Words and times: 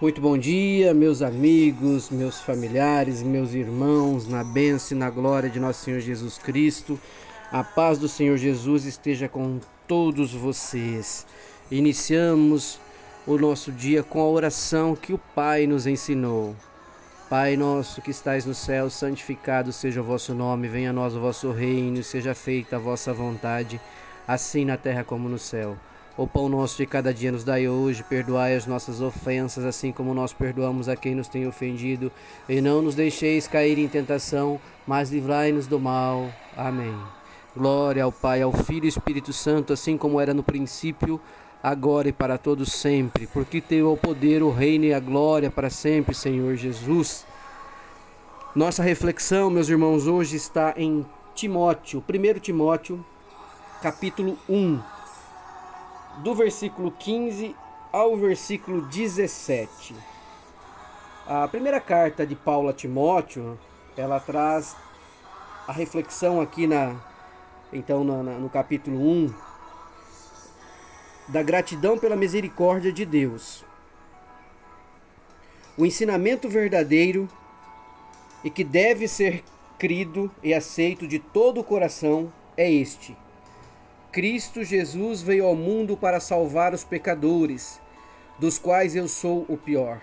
Muito 0.00 0.20
bom 0.20 0.36
dia, 0.36 0.92
meus 0.92 1.22
amigos, 1.22 2.10
meus 2.10 2.40
familiares, 2.40 3.22
meus 3.22 3.54
irmãos, 3.54 4.26
na 4.26 4.42
bênção 4.42 4.96
e 4.96 4.98
na 4.98 5.08
glória 5.08 5.48
de 5.48 5.60
nosso 5.60 5.84
Senhor 5.84 6.00
Jesus 6.00 6.36
Cristo. 6.36 6.98
A 7.52 7.62
paz 7.62 7.96
do 7.96 8.08
Senhor 8.08 8.36
Jesus 8.36 8.86
esteja 8.86 9.28
com 9.28 9.60
todos 9.86 10.34
vocês. 10.34 11.24
Iniciamos 11.70 12.80
o 13.24 13.38
nosso 13.38 13.70
dia 13.70 14.02
com 14.02 14.20
a 14.20 14.28
oração 14.28 14.96
que 14.96 15.12
o 15.12 15.20
Pai 15.32 15.64
nos 15.64 15.86
ensinou. 15.86 16.56
Pai 17.30 17.56
nosso 17.56 18.02
que 18.02 18.10
estais 18.10 18.44
no 18.44 18.52
céu, 18.52 18.90
santificado 18.90 19.72
seja 19.72 20.00
o 20.00 20.04
vosso 20.04 20.34
nome, 20.34 20.66
venha 20.66 20.90
a 20.90 20.92
nós 20.92 21.14
o 21.14 21.20
vosso 21.20 21.52
reino, 21.52 22.02
seja 22.02 22.34
feita 22.34 22.74
a 22.76 22.80
vossa 22.80 23.12
vontade, 23.12 23.80
assim 24.26 24.64
na 24.64 24.76
terra 24.76 25.04
como 25.04 25.28
no 25.28 25.38
céu. 25.38 25.76
O 26.16 26.28
pão 26.28 26.48
nosso 26.48 26.76
de 26.76 26.86
cada 26.86 27.12
dia 27.12 27.32
nos 27.32 27.42
dai 27.42 27.66
hoje, 27.66 28.04
perdoai 28.04 28.54
as 28.54 28.68
nossas 28.68 29.00
ofensas, 29.00 29.64
assim 29.64 29.90
como 29.90 30.14
nós 30.14 30.32
perdoamos 30.32 30.88
a 30.88 30.94
quem 30.94 31.12
nos 31.12 31.26
tem 31.26 31.44
ofendido, 31.44 32.10
e 32.48 32.60
não 32.60 32.80
nos 32.80 32.94
deixeis 32.94 33.48
cair 33.48 33.80
em 33.80 33.88
tentação, 33.88 34.60
mas 34.86 35.10
livrai-nos 35.10 35.66
do 35.66 35.80
mal. 35.80 36.30
Amém. 36.56 36.96
Glória 37.56 38.04
ao 38.04 38.12
Pai, 38.12 38.42
ao 38.42 38.52
Filho 38.52 38.84
e 38.84 38.88
Espírito 38.88 39.32
Santo, 39.32 39.72
assim 39.72 39.98
como 39.98 40.20
era 40.20 40.32
no 40.32 40.44
princípio, 40.44 41.20
agora 41.60 42.08
e 42.08 42.12
para 42.12 42.38
todos 42.38 42.70
sempre, 42.70 43.26
porque 43.26 43.60
teu 43.60 43.92
o 43.92 43.96
poder, 43.96 44.40
o 44.40 44.52
reino 44.52 44.84
e 44.84 44.94
a 44.94 45.00
glória 45.00 45.50
para 45.50 45.68
sempre, 45.68 46.14
Senhor 46.14 46.54
Jesus. 46.54 47.26
Nossa 48.54 48.84
reflexão, 48.84 49.50
meus 49.50 49.68
irmãos, 49.68 50.06
hoje 50.06 50.36
está 50.36 50.74
em 50.76 51.04
Timóteo, 51.34 52.04
1 52.08 52.38
Timóteo, 52.38 53.04
capítulo 53.82 54.38
1 54.48 54.93
do 56.18 56.34
versículo 56.34 56.90
15 56.90 57.54
ao 57.92 58.16
versículo 58.16 58.82
17. 58.82 59.94
A 61.26 61.48
primeira 61.48 61.80
carta 61.80 62.26
de 62.26 62.34
Paulo 62.34 62.68
a 62.68 62.72
Timóteo, 62.72 63.58
ela 63.96 64.20
traz 64.20 64.76
a 65.66 65.72
reflexão 65.72 66.40
aqui 66.40 66.66
na 66.66 66.94
então 67.72 68.04
na, 68.04 68.22
na, 68.22 68.32
no 68.32 68.48
capítulo 68.48 68.98
1 68.98 69.34
da 71.28 71.42
gratidão 71.42 71.98
pela 71.98 72.14
misericórdia 72.14 72.92
de 72.92 73.04
Deus. 73.04 73.64
O 75.76 75.84
ensinamento 75.84 76.48
verdadeiro 76.48 77.28
e 78.44 78.50
que 78.50 78.62
deve 78.62 79.08
ser 79.08 79.42
crido 79.78 80.30
e 80.42 80.54
aceito 80.54 81.08
de 81.08 81.18
todo 81.18 81.60
o 81.60 81.64
coração 81.64 82.32
é 82.56 82.70
este: 82.70 83.16
Cristo 84.14 84.62
Jesus 84.62 85.22
veio 85.22 85.44
ao 85.44 85.56
mundo 85.56 85.96
para 85.96 86.20
salvar 86.20 86.72
os 86.72 86.84
pecadores, 86.84 87.80
dos 88.38 88.58
quais 88.58 88.94
eu 88.94 89.08
sou 89.08 89.44
o 89.48 89.56
pior. 89.56 90.00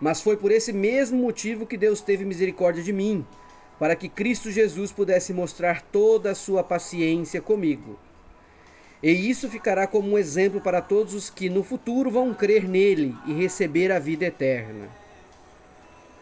Mas 0.00 0.20
foi 0.20 0.36
por 0.36 0.52
esse 0.52 0.72
mesmo 0.72 1.18
motivo 1.18 1.66
que 1.66 1.76
Deus 1.76 2.00
teve 2.00 2.24
misericórdia 2.24 2.80
de 2.80 2.92
mim, 2.92 3.26
para 3.76 3.96
que 3.96 4.08
Cristo 4.08 4.52
Jesus 4.52 4.92
pudesse 4.92 5.32
mostrar 5.32 5.82
toda 5.82 6.30
a 6.30 6.34
sua 6.36 6.62
paciência 6.62 7.40
comigo. 7.40 7.98
E 9.02 9.10
isso 9.10 9.50
ficará 9.50 9.84
como 9.88 10.12
um 10.12 10.16
exemplo 10.16 10.60
para 10.60 10.80
todos 10.80 11.12
os 11.12 11.28
que 11.28 11.50
no 11.50 11.64
futuro 11.64 12.12
vão 12.12 12.32
crer 12.32 12.68
nele 12.68 13.16
e 13.26 13.32
receber 13.32 13.90
a 13.90 13.98
vida 13.98 14.26
eterna. 14.26 14.88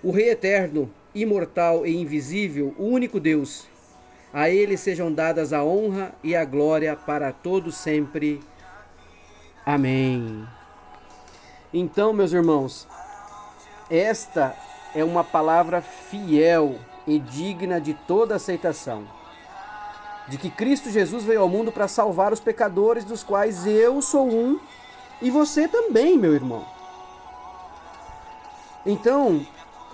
O 0.03 0.11
Rei 0.11 0.31
eterno, 0.31 0.91
imortal 1.15 1.87
e 1.87 1.95
invisível, 1.95 2.75
o 2.79 2.85
único 2.85 3.21
Deus, 3.21 3.67
a 4.33 4.49
ele 4.49 4.77
sejam 4.77 5.13
dadas 5.13 5.53
a 5.53 5.63
honra 5.63 6.13
e 6.23 6.35
a 6.35 6.45
glória 6.45 6.97
para 6.97 7.33
todos 7.33 7.77
sempre. 7.77 8.41
Amém. 9.65 10.47
Então, 11.73 12.13
meus 12.13 12.33
irmãos, 12.33 12.87
esta 13.91 14.57
é 14.95 15.05
uma 15.05 15.23
palavra 15.23 15.81
fiel 15.81 16.79
e 17.07 17.19
digna 17.19 17.81
de 17.81 17.95
toda 17.95 18.37
aceitação. 18.37 19.05
De 20.29 20.39
que 20.39 20.51
Cristo 20.51 20.91
Jesus 20.91 21.25
veio 21.25 21.43
ao 21.43 21.49
mundo 21.49 21.73
para 21.73 21.89
salvar 21.89 22.33
os 22.33 22.41
pecadores, 22.41 23.05
dos 23.05 23.23
quais 23.23 23.67
eu 23.67 24.01
sou 24.01 24.29
um 24.31 24.59
e 25.23 25.31
você 25.31 25.69
também, 25.69 26.19
meu 26.19 26.35
irmão. 26.35 26.67
Então, 28.85 29.47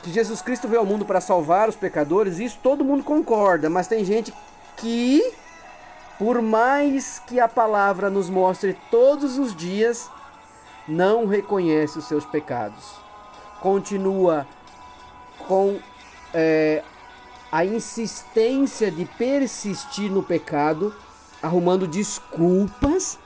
que 0.03 0.13
Jesus 0.13 0.41
Cristo 0.41 0.69
veio 0.69 0.81
ao 0.81 0.87
mundo 0.87 1.05
para 1.05 1.21
salvar 1.21 1.69
os 1.69 1.77
pecadores, 1.77 2.39
isso 2.39 2.59
todo 2.63 2.85
mundo 2.85 3.03
concorda, 3.03 3.69
mas 3.69 3.89
tem 3.89 4.05
gente 4.05 4.33
que, 4.77 5.33
por 6.19 6.41
mais 6.41 7.19
que 7.27 7.41
a 7.41 7.49
palavra 7.49 8.09
nos 8.09 8.31
mostre 8.31 8.77
todos 8.91 9.39
os 9.39 9.55
dias, 9.55 10.11
não 10.87 11.27
reconhece 11.27 11.99
os 11.99 12.07
seus 12.07 12.25
pecados. 12.25 12.95
Continua 13.61 14.47
com 15.47 15.79
é, 16.33 16.83
a 17.51 17.65
insistência 17.65 18.91
de 18.91 19.05
persistir 19.05 20.11
no 20.11 20.23
pecado, 20.23 20.95
arrumando 21.43 21.87
desculpas 21.87 23.19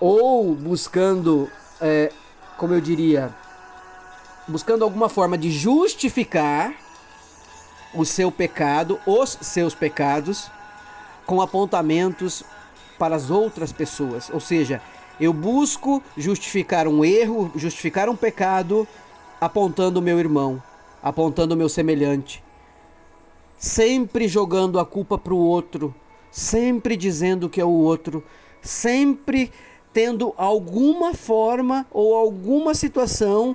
ou 0.00 0.54
buscando, 0.54 1.50
é, 1.80 2.12
como 2.56 2.74
eu 2.74 2.80
diria, 2.80 3.34
buscando 4.46 4.84
alguma 4.84 5.08
forma 5.08 5.38
de 5.38 5.50
justificar 5.50 6.74
o 7.94 8.04
seu 8.04 8.32
pecado, 8.32 8.98
os 9.06 9.38
seus 9.40 9.74
pecados, 9.74 10.50
com 11.26 11.40
apontamentos 11.40 12.42
para 12.98 13.16
as 13.16 13.30
outras 13.30 13.72
pessoas. 13.72 14.30
Ou 14.30 14.40
seja, 14.40 14.80
eu 15.20 15.32
busco 15.32 16.02
justificar 16.16 16.88
um 16.88 17.04
erro, 17.04 17.50
justificar 17.54 18.08
um 18.08 18.16
pecado, 18.16 18.86
apontando 19.40 20.00
o 20.00 20.02
meu 20.02 20.18
irmão, 20.18 20.62
apontando 21.02 21.54
o 21.54 21.56
meu 21.56 21.68
semelhante, 21.68 22.42
sempre 23.56 24.26
jogando 24.26 24.78
a 24.78 24.86
culpa 24.86 25.18
para 25.18 25.34
o 25.34 25.38
outro, 25.38 25.94
sempre 26.30 26.96
dizendo 26.96 27.48
que 27.48 27.60
é 27.60 27.64
o 27.64 27.68
outro, 27.68 28.24
sempre 28.60 29.52
tendo 29.92 30.32
alguma 30.36 31.12
forma 31.12 31.86
ou 31.90 32.14
alguma 32.16 32.74
situação 32.74 33.54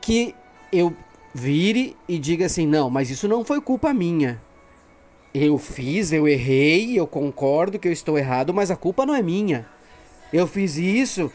que 0.00 0.34
eu 0.72 0.94
vire 1.34 1.96
e 2.08 2.18
diga 2.18 2.46
assim: 2.46 2.66
não, 2.66 2.90
mas 2.90 3.10
isso 3.10 3.28
não 3.28 3.44
foi 3.44 3.60
culpa 3.60 3.92
minha. 3.92 4.40
Eu 5.32 5.58
fiz, 5.58 6.12
eu 6.12 6.26
errei, 6.26 6.98
eu 6.98 7.06
concordo 7.06 7.78
que 7.78 7.86
eu 7.86 7.92
estou 7.92 8.18
errado, 8.18 8.52
mas 8.52 8.70
a 8.70 8.76
culpa 8.76 9.06
não 9.06 9.14
é 9.14 9.22
minha. 9.22 9.66
Eu 10.32 10.46
fiz 10.46 10.76
isso, 10.76 11.30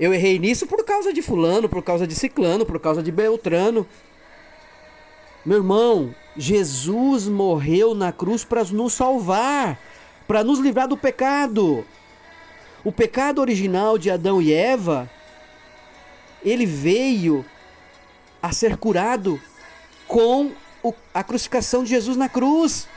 eu 0.00 0.12
errei 0.12 0.38
nisso 0.38 0.66
por 0.66 0.84
causa 0.84 1.12
de 1.12 1.20
Fulano, 1.20 1.68
por 1.68 1.82
causa 1.82 2.06
de 2.06 2.14
Ciclano, 2.14 2.64
por 2.64 2.80
causa 2.80 3.02
de 3.02 3.12
Beltrano. 3.12 3.86
Meu 5.44 5.58
irmão, 5.58 6.14
Jesus 6.36 7.28
morreu 7.28 7.94
na 7.94 8.10
cruz 8.12 8.44
para 8.44 8.64
nos 8.64 8.94
salvar, 8.94 9.78
para 10.26 10.42
nos 10.42 10.58
livrar 10.58 10.88
do 10.88 10.96
pecado. 10.96 11.84
O 12.84 12.90
pecado 12.90 13.40
original 13.40 13.96
de 13.96 14.10
Adão 14.10 14.40
e 14.40 14.52
Eva, 14.52 15.10
ele 16.44 16.66
veio 16.66 17.44
a 18.42 18.52
ser 18.52 18.76
curado 18.76 19.40
com 20.06 20.52
a 21.12 21.22
crucificação 21.22 21.82
de 21.82 21.90
Jesus 21.90 22.16
na 22.16 22.28
cruz. 22.28 22.88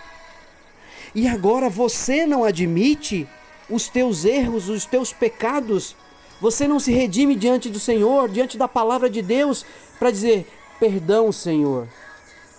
E 1.14 1.28
agora 1.28 1.70
você 1.70 2.26
não 2.26 2.44
admite 2.44 3.28
os 3.70 3.88
teus 3.88 4.26
erros, 4.26 4.70
os 4.70 4.86
teus 4.86 5.12
pecados, 5.12 5.96
você 6.42 6.68
não 6.68 6.80
se 6.80 6.92
redime 6.92 7.36
diante 7.36 7.70
do 7.70 7.80
Senhor, 7.80 8.30
diante 8.30 8.58
da 8.58 8.68
palavra 8.68 9.10
de 9.10 9.22
Deus, 9.22 9.66
para 9.98 10.12
dizer: 10.12 10.48
perdão, 10.80 11.32
Senhor, 11.32 11.88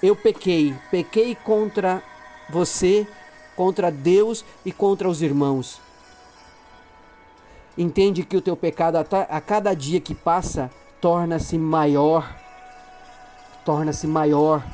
eu 0.02 0.14
pequei, 0.14 0.74
pequei 0.90 1.34
contra 1.34 2.02
você, 2.48 3.06
contra 3.56 3.90
Deus 3.90 4.44
e 4.64 4.72
contra 4.72 5.08
os 5.08 5.22
irmãos. 5.22 5.80
Entende 7.78 8.24
que 8.24 8.36
o 8.36 8.42
teu 8.42 8.56
pecado 8.56 8.96
a 8.96 9.40
cada 9.40 9.74
dia 9.74 10.00
que 10.00 10.14
passa 10.14 10.70
torna-se 11.00 11.56
maior 11.56 12.39
torna-se 13.70 14.04
maior, 14.04 14.64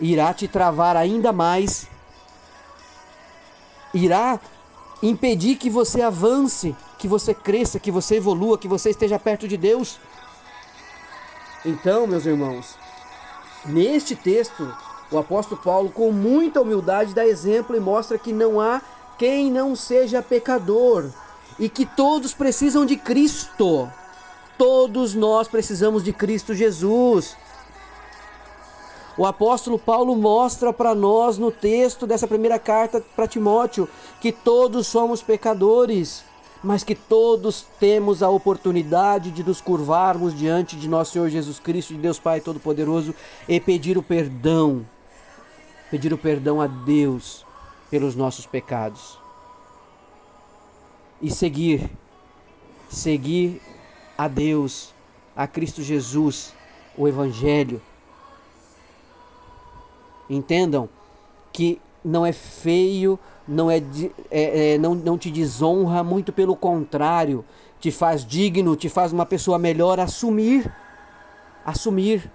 irá 0.00 0.32
te 0.32 0.48
travar 0.48 0.96
ainda 0.96 1.30
mais, 1.30 1.86
irá 3.92 4.40
impedir 5.02 5.56
que 5.56 5.68
você 5.68 6.00
avance, 6.00 6.74
que 6.98 7.06
você 7.06 7.34
cresça, 7.34 7.78
que 7.78 7.90
você 7.90 8.16
evolua, 8.16 8.56
que 8.56 8.66
você 8.66 8.88
esteja 8.88 9.18
perto 9.18 9.46
de 9.46 9.58
Deus. 9.58 10.00
Então, 11.66 12.06
meus 12.06 12.24
irmãos, 12.24 12.78
neste 13.66 14.16
texto, 14.16 14.74
o 15.10 15.18
apóstolo 15.18 15.60
Paulo, 15.60 15.90
com 15.90 16.10
muita 16.10 16.62
humildade, 16.62 17.12
dá 17.12 17.26
exemplo 17.26 17.76
e 17.76 17.80
mostra 17.80 18.18
que 18.18 18.32
não 18.32 18.58
há 18.58 18.80
quem 19.18 19.50
não 19.50 19.76
seja 19.76 20.22
pecador 20.22 21.10
e 21.58 21.68
que 21.68 21.84
todos 21.84 22.32
precisam 22.32 22.86
de 22.86 22.96
Cristo. 22.96 23.86
Todos 24.56 25.14
nós 25.14 25.48
precisamos 25.48 26.04
de 26.04 26.12
Cristo 26.12 26.54
Jesus. 26.54 27.36
O 29.16 29.24
apóstolo 29.24 29.78
Paulo 29.78 30.16
mostra 30.16 30.72
para 30.72 30.94
nós 30.94 31.38
no 31.38 31.50
texto 31.52 32.06
dessa 32.06 32.26
primeira 32.26 32.58
carta 32.58 33.00
para 33.14 33.28
Timóteo 33.28 33.88
que 34.20 34.32
todos 34.32 34.88
somos 34.88 35.22
pecadores, 35.22 36.24
mas 36.62 36.82
que 36.82 36.96
todos 36.96 37.64
temos 37.78 38.22
a 38.22 38.28
oportunidade 38.28 39.30
de 39.30 39.44
nos 39.44 39.60
curvarmos 39.60 40.36
diante 40.36 40.74
de 40.74 40.88
nosso 40.88 41.12
Senhor 41.12 41.28
Jesus 41.28 41.60
Cristo, 41.60 41.94
de 41.94 42.00
Deus 42.00 42.18
Pai 42.18 42.40
Todo-Poderoso, 42.40 43.14
e 43.48 43.60
pedir 43.60 43.96
o 43.96 44.02
perdão, 44.02 44.84
pedir 45.90 46.12
o 46.12 46.18
perdão 46.18 46.60
a 46.60 46.66
Deus 46.66 47.46
pelos 47.90 48.16
nossos 48.16 48.46
pecados. 48.46 49.16
E 51.22 51.30
seguir, 51.30 51.88
seguir 52.88 53.60
a 54.16 54.28
Deus, 54.28 54.92
a 55.36 55.46
Cristo 55.46 55.82
Jesus, 55.82 56.52
o 56.96 57.08
Evangelho. 57.08 57.80
Entendam 60.28 60.88
que 61.52 61.80
não 62.04 62.24
é 62.24 62.32
feio, 62.32 63.18
não, 63.46 63.70
é, 63.70 63.82
é, 64.30 64.74
é, 64.74 64.78
não, 64.78 64.94
não 64.94 65.18
te 65.18 65.30
desonra, 65.30 66.02
muito 66.02 66.32
pelo 66.32 66.56
contrário, 66.56 67.44
te 67.80 67.90
faz 67.90 68.24
digno, 68.24 68.76
te 68.76 68.88
faz 68.88 69.12
uma 69.12 69.26
pessoa 69.26 69.58
melhor 69.58 70.00
assumir, 70.00 70.70
assumir 71.64 72.30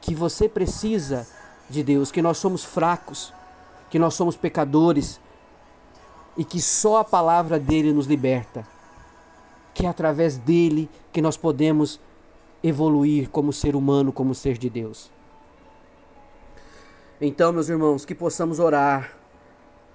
que 0.00 0.14
você 0.14 0.48
precisa 0.48 1.26
de 1.68 1.82
Deus, 1.82 2.10
que 2.10 2.22
nós 2.22 2.38
somos 2.38 2.64
fracos, 2.64 3.32
que 3.90 3.98
nós 3.98 4.14
somos 4.14 4.36
pecadores 4.36 5.20
e 6.36 6.44
que 6.44 6.60
só 6.60 6.98
a 6.98 7.04
palavra 7.04 7.58
dele 7.58 7.92
nos 7.92 8.06
liberta, 8.06 8.66
que 9.74 9.86
é 9.86 9.88
através 9.88 10.38
dele 10.38 10.88
que 11.12 11.22
nós 11.22 11.36
podemos 11.36 12.00
evoluir 12.62 13.28
como 13.30 13.52
ser 13.52 13.74
humano, 13.74 14.12
como 14.12 14.34
ser 14.34 14.58
de 14.58 14.68
Deus. 14.68 15.10
Então, 17.20 17.52
meus 17.52 17.68
irmãos, 17.68 18.04
que 18.04 18.14
possamos 18.14 18.58
orar 18.58 19.14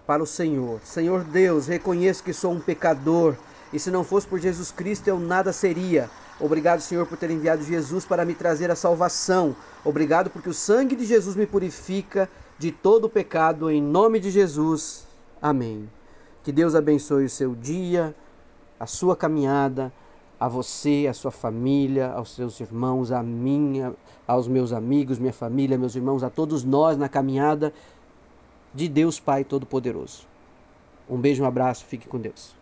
para 0.05 0.21
o 0.21 0.27
Senhor. 0.27 0.79
Senhor 0.83 1.23
Deus, 1.23 1.67
reconheço 1.67 2.23
que 2.23 2.33
sou 2.33 2.51
um 2.51 2.59
pecador 2.59 3.35
e 3.73 3.79
se 3.79 3.89
não 3.89 4.03
fosse 4.03 4.27
por 4.27 4.39
Jesus 4.39 4.71
Cristo 4.71 5.07
eu 5.07 5.19
nada 5.19 5.51
seria. 5.51 6.09
Obrigado, 6.39 6.81
Senhor, 6.81 7.07
por 7.07 7.17
ter 7.17 7.31
enviado 7.31 7.63
Jesus 7.63 8.05
para 8.05 8.25
me 8.25 8.35
trazer 8.35 8.69
a 8.69 8.75
salvação. 8.75 9.55
Obrigado 9.83 10.29
porque 10.29 10.49
o 10.49 10.53
sangue 10.53 10.95
de 10.95 11.05
Jesus 11.05 11.35
me 11.35 11.45
purifica 11.45 12.29
de 12.57 12.71
todo 12.71 13.05
o 13.05 13.09
pecado. 13.09 13.71
Em 13.71 13.81
nome 13.81 14.19
de 14.19 14.29
Jesus. 14.29 15.07
Amém. 15.41 15.89
Que 16.43 16.51
Deus 16.51 16.75
abençoe 16.75 17.25
o 17.25 17.29
seu 17.29 17.55
dia, 17.55 18.13
a 18.79 18.85
sua 18.85 19.15
caminhada 19.15 19.91
a 20.39 20.47
você, 20.47 21.07
a 21.09 21.13
sua 21.13 21.31
família, 21.31 22.09
aos 22.09 22.31
seus 22.31 22.59
irmãos, 22.59 23.11
a 23.11 23.23
minha, 23.23 23.93
aos 24.27 24.47
meus 24.47 24.73
amigos, 24.73 25.17
minha 25.17 25.33
família, 25.33 25.77
meus 25.77 25.95
irmãos, 25.95 26.23
a 26.23 26.29
todos 26.29 26.63
nós 26.63 26.97
na 26.97 27.07
caminhada 27.07 27.73
de 28.73 28.87
Deus 28.87 29.19
Pai 29.19 29.43
Todo-Poderoso. 29.43 30.27
Um 31.09 31.17
beijo, 31.17 31.43
um 31.43 31.47
abraço, 31.47 31.85
fique 31.85 32.07
com 32.07 32.19
Deus. 32.19 32.53